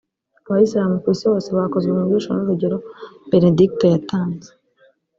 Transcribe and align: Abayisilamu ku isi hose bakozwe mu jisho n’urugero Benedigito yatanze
Abayisilamu 0.47 0.95
ku 1.01 1.07
isi 1.13 1.25
hose 1.31 1.47
bakozwe 1.57 1.91
mu 1.97 2.03
jisho 2.09 2.29
n’urugero 2.33 2.77
Benedigito 3.29 3.85
yatanze 3.93 4.49